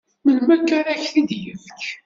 Melmi 0.25 0.55
ara 0.77 0.91
ak-t-id-yefk? 0.93 1.81